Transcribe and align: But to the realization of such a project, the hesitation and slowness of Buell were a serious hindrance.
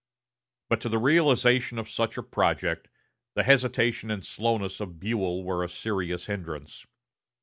But 0.67 0.81
to 0.81 0.89
the 0.89 0.97
realization 0.97 1.77
of 1.77 1.87
such 1.87 2.17
a 2.17 2.23
project, 2.23 2.87
the 3.35 3.43
hesitation 3.43 4.09
and 4.09 4.25
slowness 4.25 4.79
of 4.79 4.99
Buell 4.99 5.43
were 5.43 5.63
a 5.63 5.69
serious 5.69 6.25
hindrance. 6.25 6.87